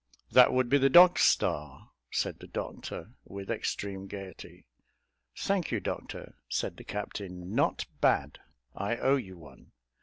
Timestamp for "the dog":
0.79-1.19